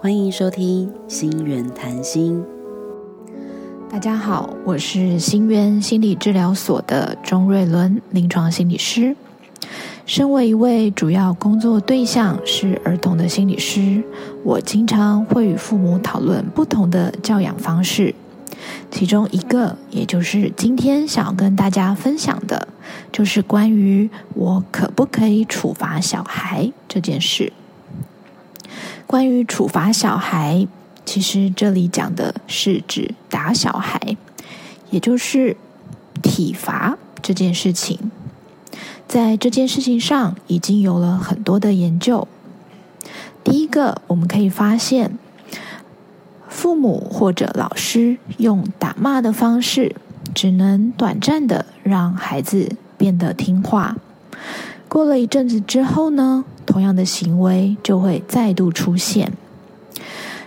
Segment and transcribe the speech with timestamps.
[0.00, 2.42] 欢迎收听心源谈心。
[3.90, 9.14] 大家好，我是心源心理治疗所的钟瑞伦临床心理师。
[10.06, 14.02] 身为一位主要工作对象是儿童的心理师，
[14.42, 18.14] 我经常会与父母讨论不同的教养方式。
[18.90, 22.68] 其中一个，也就是今天想要跟大家分享的，
[23.12, 27.52] 就是关于我可不可以处罚小孩这件事。
[29.10, 30.68] 关于处罚小孩，
[31.04, 34.16] 其实这里讲的是指打小孩，
[34.92, 35.56] 也就是
[36.22, 38.12] 体罚这件事情。
[39.08, 42.28] 在这件事情上，已经有了很多的研究。
[43.42, 45.18] 第一个，我们可以发现，
[46.48, 49.96] 父母或者老师用打骂的方式，
[50.32, 53.96] 只能短暂的让孩子变得听话。
[54.90, 59.32] 过了一阵子之后呢，同样的行为就会再度出现。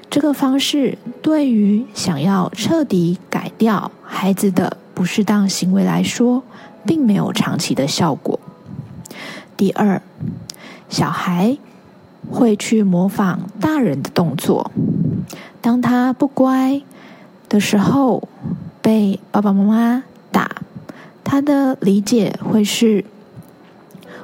[0.10, 6.44] 这个方式对于想要彻底改掉孩子的不适当行为来说，
[6.86, 8.38] 并没有长期的效果。
[9.56, 10.02] 第二，
[10.90, 11.58] 小孩
[12.30, 14.72] 会去模仿大人的动作，
[15.62, 16.82] 当他不乖
[17.48, 18.28] 的时候，
[18.82, 20.52] 被爸爸妈妈打，
[21.24, 23.06] 他的理解会是。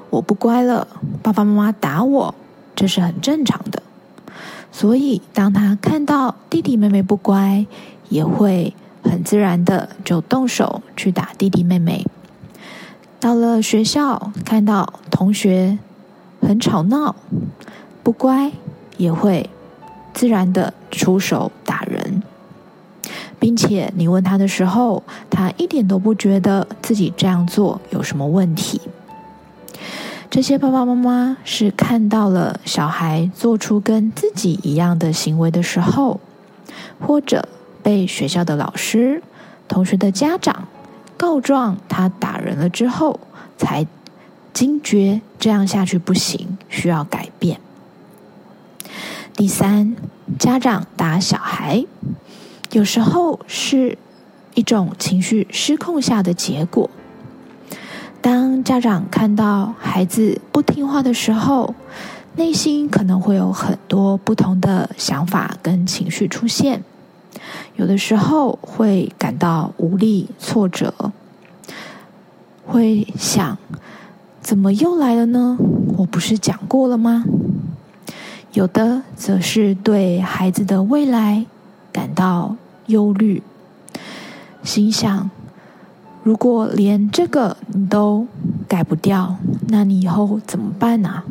[0.09, 0.87] 我不乖了，
[1.21, 2.33] 爸爸妈妈打我，
[2.75, 3.81] 这是很正常的。
[4.71, 7.65] 所以，当他看到弟弟妹妹不乖，
[8.09, 12.05] 也会很自然的就动手去打弟弟妹妹。
[13.19, 15.77] 到了学校，看到同学
[16.41, 17.15] 很吵闹、
[18.01, 18.51] 不乖，
[18.97, 19.49] 也会
[20.13, 22.23] 自然的出手打人，
[23.37, 28.79] 并且你问他的时候，他一点都不觉得自己这样做有什么问题。
[30.29, 36.19] 这些爸爸妈妈是看到了小孩做出跟自己一样的行为的时候，
[36.99, 37.49] 或者
[37.81, 39.23] 被学校的老师、
[39.67, 40.67] 同学的家长
[41.17, 43.19] 告状他打人了之后，
[43.57, 43.87] 才
[44.53, 47.59] 惊觉这样下去不行，需要改变。
[49.33, 49.95] 第三，
[50.37, 51.83] 家长打小孩，
[52.71, 53.97] 有时候是
[54.53, 56.87] 一种情绪失控下的结果。
[58.21, 61.73] 当家长看到孩子不听话的时候，
[62.35, 66.83] 内心可能会有很多不同的想法跟情绪出现。
[67.75, 70.93] 有的时候会感到无力、挫折，
[72.65, 73.57] 会想：
[74.41, 75.57] 怎么又来了呢？
[75.97, 77.23] 我不是讲过了吗？
[78.51, 81.45] 有的则是对孩子的未来
[81.93, 82.57] 感到
[82.87, 83.41] 忧虑，
[84.63, 85.29] 心想。
[86.21, 88.27] 如果连这个你都
[88.67, 89.37] 改不掉，
[89.67, 91.23] 那你以后怎么办呢？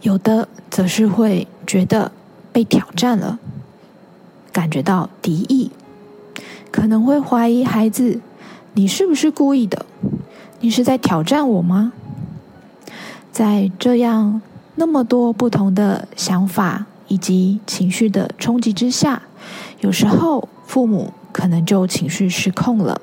[0.00, 2.12] 有的则是会觉得
[2.52, 3.38] 被挑战了，
[4.52, 5.70] 感觉到敌意，
[6.70, 8.20] 可能会怀疑孩子：
[8.74, 9.84] 你是不是故意的？
[10.60, 11.92] 你是在挑战我吗？
[13.30, 14.40] 在这样
[14.76, 19.22] 那么多不同的想法以及情绪的冲击之下，
[19.80, 23.00] 有时候父母可能就情绪失控了。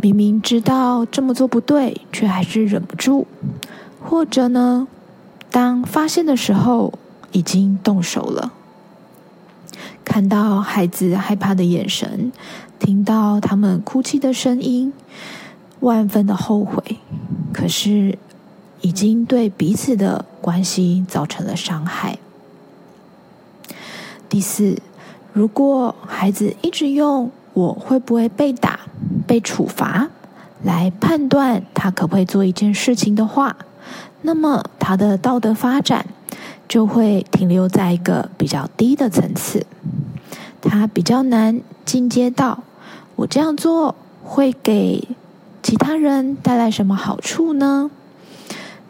[0.00, 3.26] 明明知道这么做不对，却还是忍不住；
[4.02, 4.88] 或者呢，
[5.50, 6.92] 当发现的时候
[7.32, 8.52] 已经动手了。
[10.04, 12.32] 看到孩子害怕的眼神，
[12.78, 14.92] 听到他们哭泣的声音，
[15.80, 16.98] 万分的后悔。
[17.52, 18.18] 可是，
[18.80, 22.18] 已经对彼此的关系造成了伤害。
[24.28, 24.78] 第四，
[25.32, 28.80] 如果孩子一直用“我会不会被打”。
[29.26, 30.08] 被处罚
[30.62, 33.56] 来判断他可不可以做一件事情的话，
[34.22, 36.06] 那么他的道德发展
[36.68, 39.66] 就会停留在一个比较低的层次，
[40.60, 42.62] 他比较难进阶到
[43.16, 45.08] 我这样做会给
[45.62, 47.90] 其他人带来什么好处呢？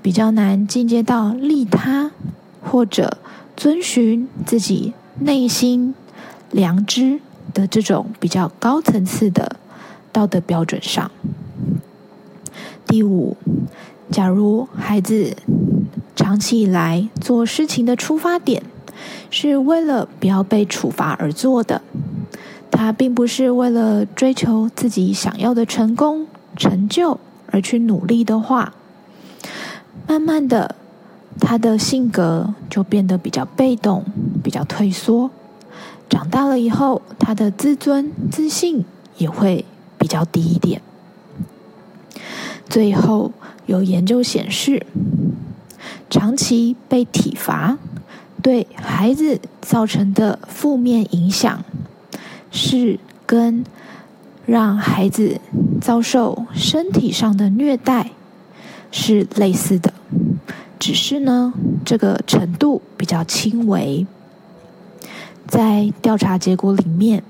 [0.02, 2.10] 比较难进阶到利他
[2.62, 3.18] 或者
[3.56, 5.94] 遵循自己内心
[6.50, 7.20] 良知
[7.52, 9.59] 的这种比较高层次的。
[10.12, 11.10] 道德标准上，
[12.86, 13.36] 第五，
[14.10, 15.36] 假如孩子
[16.16, 18.62] 长期以来做事情的出发点
[19.30, 21.80] 是为了不要被处罚而做的，
[22.70, 28.74] 他并不是为了追求自己想要的成功成就而去努力的话，
[30.08, 30.74] 慢慢的，
[31.40, 34.04] 他的性格就变得比较被动，
[34.42, 35.30] 比较退缩。
[36.08, 38.84] 长大了以后，他的自尊自信
[39.16, 39.64] 也会。
[40.00, 40.82] 比较低一点。
[42.68, 43.30] 最后
[43.66, 44.84] 有研究显示，
[46.08, 47.78] 长期被体罚
[48.42, 51.62] 对孩子造成的负面影响，
[52.50, 53.64] 是跟
[54.46, 55.40] 让孩子
[55.80, 58.12] 遭受身体上的虐待
[58.90, 59.92] 是类似的，
[60.78, 61.52] 只是呢，
[61.84, 64.06] 这个程度比较轻微。
[65.46, 67.24] 在调查结果里面，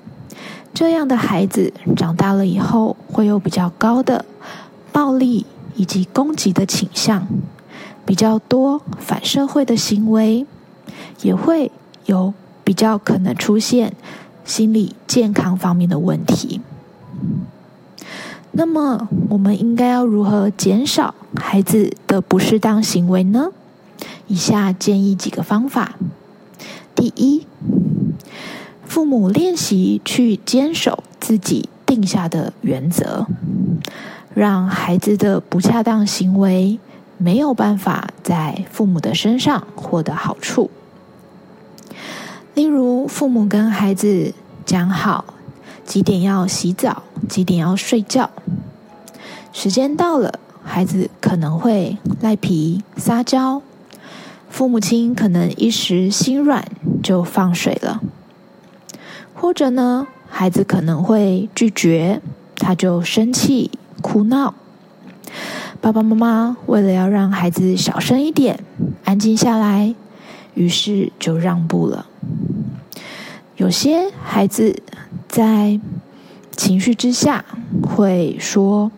[0.73, 4.25] 这样的孩子长大了以后会有比较高的
[4.93, 5.45] 暴力
[5.75, 7.27] 以及攻击的倾向，
[8.07, 10.47] 比较多反社会的行为，
[11.23, 11.71] 也会
[12.07, 12.33] 有
[12.65, 13.95] 比较可能出现
[14.45, 16.61] 心理健康方面的问题。
[18.53, 23.51] 那么，我们应该要如何减少孩子的不适当行为呢？
[24.29, 25.97] 以下建议几个方法。
[26.95, 27.47] 第一。
[28.91, 33.25] 父母练习去坚守自己定下的原则，
[34.35, 36.81] 让孩子的不恰当行为
[37.17, 40.73] 没有办法在父母的身上获得好处。
[42.55, 44.35] 例如，父母跟孩子
[44.67, 45.25] 讲好
[45.85, 48.29] 几点要洗澡，几点要睡觉，
[49.53, 53.63] 时间到了，孩子可能会赖皮撒娇，
[54.49, 56.67] 父母亲可能一时心软
[57.01, 58.01] 就放水了。
[59.41, 62.21] 或者呢，孩子可能会拒绝，
[62.57, 63.71] 他就生气、
[64.03, 64.53] 哭闹。
[65.81, 68.63] 爸爸妈妈为了要让孩子小声一点、
[69.05, 69.95] 安静下来，
[70.53, 72.05] 于是就让步了。
[73.57, 74.83] 有些孩子
[75.27, 75.81] 在
[76.55, 77.43] 情绪之下
[77.83, 78.93] 会说：“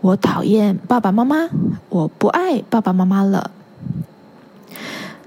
[0.00, 1.48] 我讨厌爸爸妈妈，
[1.88, 3.50] 我不爱爸爸妈妈了。”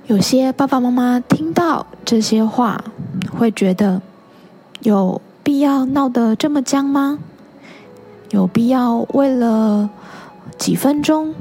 [0.08, 2.82] 有些爸爸妈妈听到这些话，
[3.38, 4.02] 会觉得。
[4.84, 7.20] 有必要闹得这么僵吗？
[8.32, 9.90] 有必要为了
[10.58, 11.34] 几分钟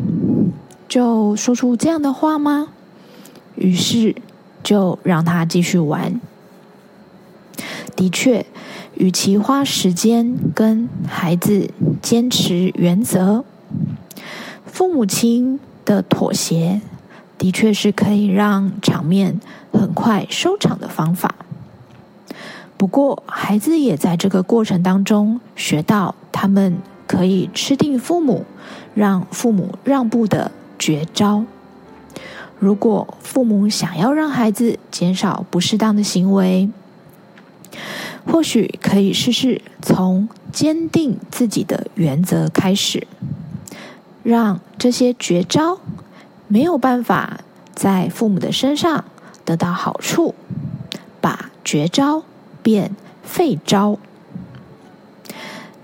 [0.89, 2.69] 就说出这样的话吗？
[3.57, 4.15] 于是
[4.63, 6.21] 就让他继续玩。
[7.97, 8.47] 的确，
[8.95, 13.45] 与其花时间跟孩子坚持原则，
[14.65, 16.81] 父母亲的妥协
[17.37, 19.41] 的确是可以让场面
[19.73, 21.35] 很快收场的方法。
[22.83, 28.45] 不过，孩子也在这个过程当中学到，他们可以吃定父母，
[28.93, 30.51] 让父母让步的
[30.81, 31.45] 绝招。
[32.59, 36.71] 如果父母想要让孩子减少不适当的行为，
[38.27, 43.07] 或许可以试试从坚定自己的原则开始，
[44.25, 45.79] 让这些绝招
[46.49, 47.43] 没有办法
[47.77, 49.05] 在父母的身上
[49.45, 50.35] 得到好处，
[51.21, 52.25] 把绝招。
[52.63, 53.99] 变废招。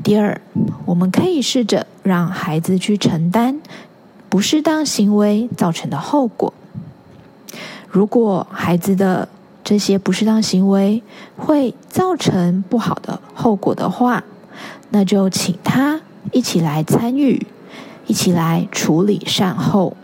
[0.02, 0.40] 第二，
[0.86, 3.60] 我们可以试着让孩子去承担
[4.28, 6.54] 不适当行为造成的后果。
[7.88, 9.28] 如果孩子的
[9.64, 11.02] 这些不适当行为
[11.36, 14.24] 会造成不好的后果的话，
[14.90, 16.00] 那就请他
[16.32, 17.46] 一起来参与，
[18.06, 19.96] 一起来处理善后。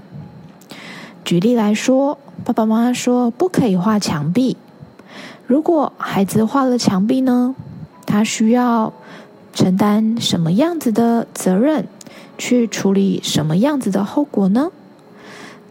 [1.24, 4.56] 举例来说，爸爸妈妈说不可以画墙壁。
[5.46, 7.54] 如果孩子画了墙壁呢？
[8.06, 8.92] 他需要
[9.52, 11.86] 承担什么样子的责任？
[12.36, 14.70] 去处理什么样子的后果呢？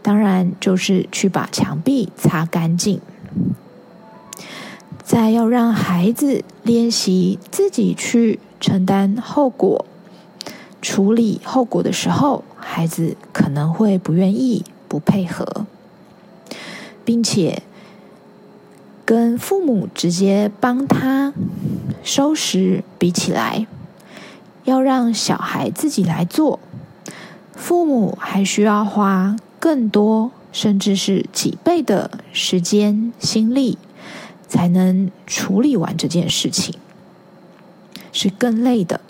[0.00, 3.00] 当然就是去把墙壁擦干净。
[5.02, 9.84] 在要让孩子练习自己去承担后果、
[10.80, 15.66] 处理后果的时候，孩子可能会不愿意、不配合，
[17.04, 17.62] 并且。
[19.04, 21.34] 跟父母直接帮他
[22.02, 23.66] 收拾比起来，
[24.64, 26.58] 要让小孩自己来做，
[27.54, 33.76] 父母还需要花更多，甚至是几倍的时间心力，
[34.48, 36.74] 才能处理完这件事情，
[38.10, 39.00] 是更累的。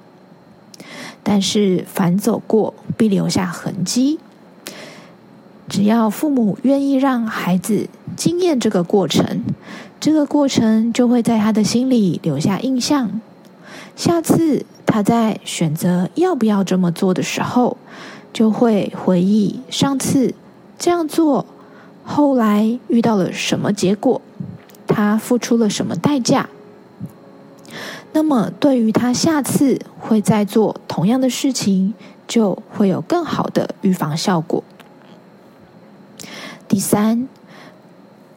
[1.22, 4.18] 但是反走过必留下痕迹，
[5.74, 9.42] 只要父母愿意让孩子经验这个过程。
[9.98, 13.20] 这个过程就会在他的心里留下印象。
[13.96, 17.76] 下次他在选择要不要这么做的时候，
[18.32, 20.32] 就会回忆上次
[20.78, 21.44] 这样做，
[22.04, 24.22] 后来遇到了什么结果，
[24.86, 26.48] 他付出了什么代价。
[28.12, 31.94] 那么，对于他下次会再做同样的事情，
[32.28, 34.62] 就会有更好的预防效果。
[36.74, 37.28] 第三。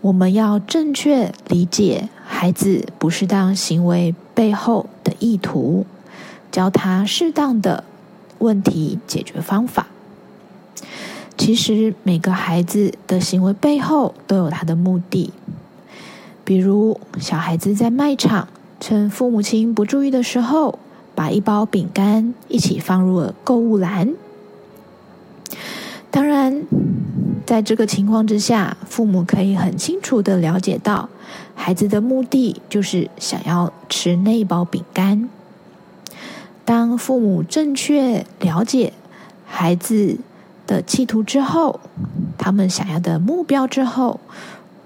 [0.01, 5.88] 我们要正确理解孩子不适当行为背后的意图，
[6.51, 7.84] 教他适当的
[8.38, 9.88] 问题解决方法。
[11.36, 15.34] 其实每个孩子的行为背后都有他的目的。
[16.46, 20.77] 比如，小孩子在卖场趁父母亲不注意的时候，
[21.15, 24.13] 把一包饼干一起放入了购物篮。
[26.12, 26.63] 当然，
[27.48, 31.08] 在这个情况之下，父母可以很清楚的了解到，
[31.56, 35.30] 孩子的目的就是想要吃那一包饼干。
[36.66, 38.92] 当父母正确了解
[39.46, 40.18] 孩子
[40.68, 41.80] 的企图之后，
[42.38, 44.20] 他们想要的目标之后，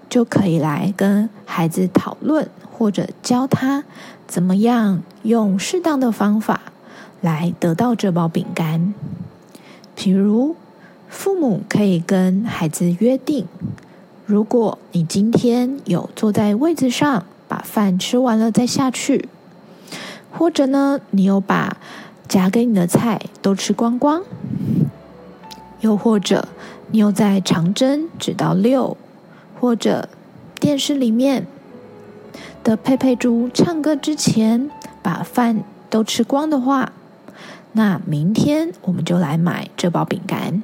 [0.08, 3.84] 就可以来跟孩子讨论，或者教他
[4.28, 6.62] 怎么样用适当的方法
[7.22, 8.94] 来得到这包饼干。
[9.96, 10.56] 比如，
[11.12, 13.46] 父母可以跟孩子约定：
[14.26, 19.28] 如果你今天有坐在位子上把饭吃完了再下去。
[20.32, 21.76] 或者呢，你有把
[22.30, 24.22] 夹给你的菜都吃光光；
[25.82, 26.48] 又或者
[26.92, 28.96] 你有在长针指到六，
[29.60, 30.08] 或者
[30.62, 31.46] 电视里面
[32.64, 34.72] 的佩佩猪唱歌之前
[35.04, 36.94] 把饭都吃光的话，
[37.74, 40.64] 那明天我们就来买这包饼干。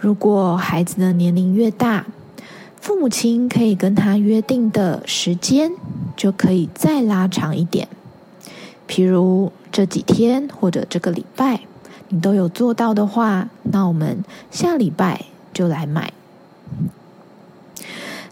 [0.00, 2.06] 如果孩子的年龄越大，
[2.80, 5.72] 父母亲可以跟他约定的时间
[6.16, 7.88] 就可以再拉长一点。
[8.88, 11.60] 譬如这几天或者这个礼拜，
[12.08, 16.12] 你都有做到的话，那我们下礼拜就来买。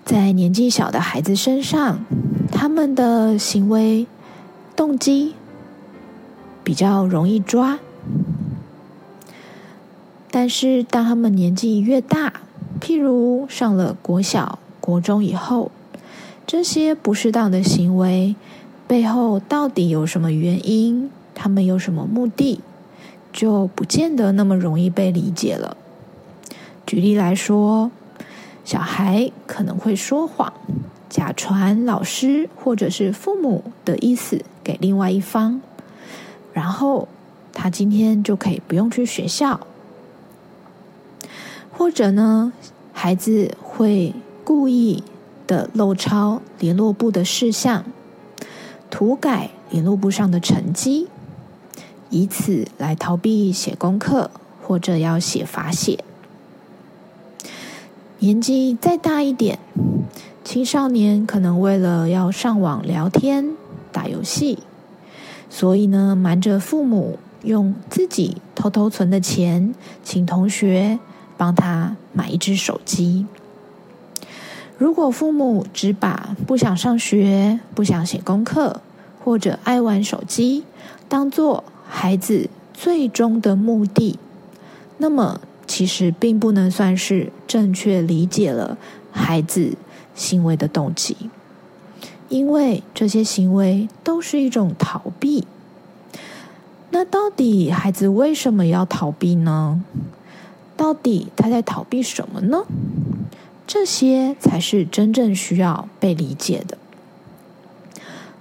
[0.04, 1.98] 在年纪小的孩子身上，
[2.52, 4.06] 他们的行为
[4.76, 5.34] 动机
[6.62, 7.80] 比较容易抓，
[10.30, 12.32] 但是当他们年纪越大，
[12.80, 15.70] 譬如上了国小、国中以后，
[16.46, 18.36] 这些不适当的行为。
[18.88, 21.10] 背后到底有什么原因？
[21.34, 22.60] 他们有什么目的？
[23.32, 25.76] 就不见得那么容易被理解了。
[26.86, 27.90] 举例来说，
[28.64, 30.52] 小孩可能会说谎，
[31.08, 35.60] 假传老师或者是父母的意思给另外一方，
[36.52, 37.08] 然后
[37.52, 39.66] 他今天就可以不用去学校。
[41.76, 42.52] 或者呢，
[42.92, 44.14] 孩子会
[44.44, 45.04] 故意
[45.46, 47.84] 的漏抄联络部的事项。
[48.88, 51.08] 涂改联络簿上的成绩，
[52.08, 54.30] 以此来逃避写功课
[54.62, 56.02] 或者要写罚写。
[58.20, 59.58] 年纪再大一点，
[60.42, 63.54] 青少年可能为了要上网聊天、
[63.92, 64.60] 打游戏，
[65.50, 70.98] 所以呢，瞒着父母，用自己偷偷存的钱，请同学
[71.36, 73.26] 帮他买一只手机。
[74.78, 78.80] 如果父母只把不想上学、不想写功课，
[79.24, 80.64] 或者爱玩手机
[81.08, 84.18] 当做孩子最终的目的，
[84.98, 88.76] 那么其实并不能算是正确理解了
[89.10, 89.76] 孩子
[90.14, 91.16] 行为的动机，
[92.28, 95.46] 因为这些行为都是一种逃避。
[96.90, 99.82] 那到底孩子为什么要逃避呢？
[100.76, 102.64] 到底他在逃避什么呢？
[103.66, 106.78] 这些才是真正需要被理解的。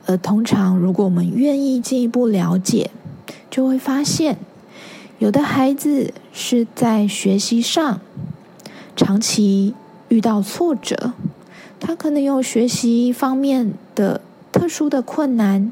[0.06, 2.92] 而通常，如果我们愿意进一步了解，
[3.50, 4.38] 就会发现，
[5.18, 8.02] 有的孩子是在学习上
[8.96, 9.74] 长期
[10.10, 11.14] 遇到挫折，
[11.80, 15.72] 他可能有学习方面的特殊的困难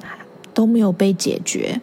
[0.53, 1.79] 都没有被解决；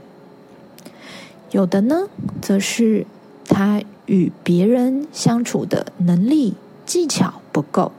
[1.53, 2.09] 有的呢，
[2.43, 3.07] 则是
[3.45, 6.57] 他与别人相处的能力。
[6.85, 7.93] 技巧不够，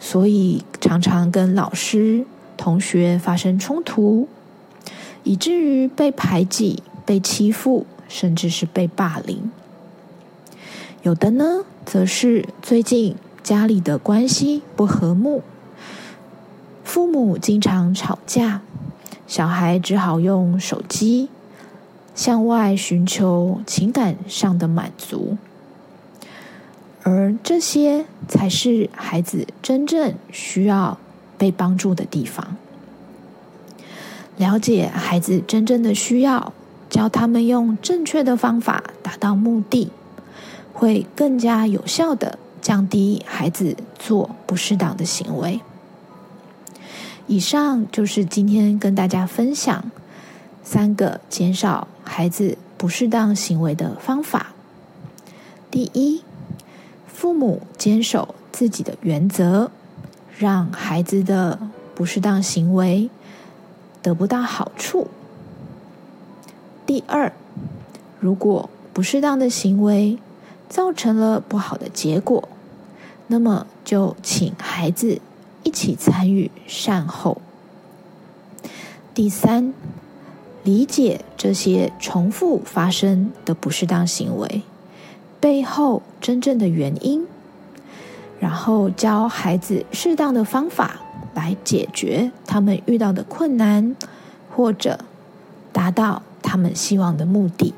[0.00, 4.26] 所以常常跟老师、同学发生冲突，
[5.22, 9.52] 以至于被排挤、被欺负，甚至是被霸凌。
[11.02, 15.44] 有的呢，则是最近家里的关系不和睦，
[16.82, 18.62] 父母经常吵架，
[19.28, 21.28] 小孩只好用手机
[22.14, 25.36] 向外寻求情感上的满足。
[27.02, 30.98] 而这些才是孩子真正需要
[31.38, 32.56] 被帮助的地方。
[34.36, 36.52] 了解孩子真正的需要，
[36.88, 39.90] 教他们用正确的方法达到目的，
[40.72, 45.60] 会更加有效的降低孩子做不适当的行为。
[47.26, 49.90] 以上就是今天跟大家分享
[50.70, 54.52] 三个减少孩子不适当行为的方法。
[55.68, 56.22] 第一。
[57.06, 59.70] 父母坚守自己的原则，
[60.38, 61.58] 让孩子的
[61.94, 63.10] 不适当行为
[64.00, 65.08] 得不到好处。
[66.86, 67.30] 第二，
[68.20, 70.18] 如果不适当的行为
[70.70, 72.48] 造成了不好的结果，
[73.26, 75.20] 那么就请孩子
[75.62, 77.42] 一起参与善后。
[79.12, 79.74] 第三，
[80.62, 84.62] 理解这些重复发生的不适当行为
[85.40, 87.26] 背后真正的原因，
[88.38, 91.00] 然后教孩子适当的方法
[91.34, 93.96] 来解决他们遇到的困难，
[94.50, 94.98] 或者
[95.72, 97.72] 达到他们希望的目的。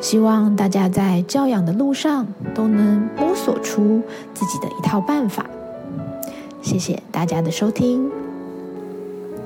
[0.00, 4.02] 希望大家在教养的路上都能摸索出
[4.34, 5.46] 自己的一套办法。
[6.62, 8.21] 谢谢大家的收听。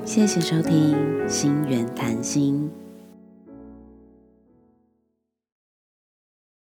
[0.07, 0.95] 谢谢收听
[1.27, 2.71] 《心源谈心》。